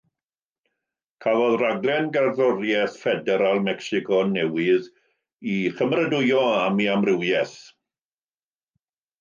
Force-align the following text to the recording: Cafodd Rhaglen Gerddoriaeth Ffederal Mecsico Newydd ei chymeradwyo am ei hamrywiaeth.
Cafodd 1.25 1.57
Rhaglen 1.63 2.07
Gerddoriaeth 2.15 2.95
Ffederal 3.03 3.61
Mecsico 3.67 4.23
Newydd 4.31 4.89
ei 5.53 5.61
chymeradwyo 5.81 6.43
am 6.57 6.83
ei 6.87 6.91
hamrywiaeth. 6.95 7.57